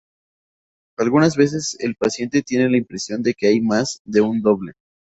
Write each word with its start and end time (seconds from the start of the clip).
Algunas 0.97 1.35
veces 1.37 1.77
el 1.79 1.93
paciente 1.95 2.41
tiene 2.41 2.67
la 2.71 2.77
impresión 2.77 3.21
de 3.21 3.35
que 3.35 3.49
hay 3.49 3.61
más 3.61 4.01
de 4.03 4.21
un 4.21 4.41
doble. 4.41 4.71